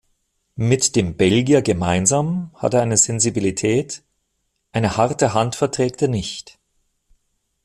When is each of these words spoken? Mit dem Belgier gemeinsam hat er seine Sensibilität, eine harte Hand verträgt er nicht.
Mit 0.55 0.95
dem 0.95 1.15
Belgier 1.15 1.61
gemeinsam 1.61 2.49
hat 2.55 2.73
er 2.73 2.79
seine 2.79 2.97
Sensibilität, 2.97 4.01
eine 4.71 4.97
harte 4.97 5.35
Hand 5.35 5.53
verträgt 5.55 6.01
er 6.01 6.07
nicht. 6.07 6.57